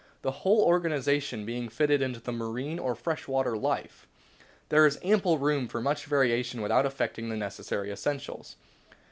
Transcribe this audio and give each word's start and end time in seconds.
The 0.23 0.31
whole 0.31 0.61
organisation 0.63 1.45
being 1.45 1.69
fitted 1.69 2.15
to 2.15 2.19
the 2.19 2.31
marine 2.31 2.79
or 2.79 2.95
fresh 2.95 3.27
water 3.27 3.55
life,, 3.55 4.07
there 4.69 4.87
is 4.87 4.97
ample 5.03 5.37
room 5.37 5.67
for 5.67 5.79
much 5.79 6.05
variation 6.05 6.63
without 6.63 6.87
affecting 6.87 7.29
the 7.29 7.37
necessary 7.37 7.91
essentials. 7.91 8.55